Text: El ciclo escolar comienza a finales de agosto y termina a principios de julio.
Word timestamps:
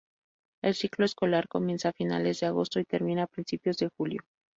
El 0.63 0.73
ciclo 0.73 1.05
escolar 1.05 1.47
comienza 1.47 1.89
a 1.89 1.93
finales 1.93 2.39
de 2.39 2.47
agosto 2.47 2.79
y 2.79 2.85
termina 2.85 3.21
a 3.21 3.27
principios 3.27 3.77
de 3.77 3.89
julio. 3.89 4.21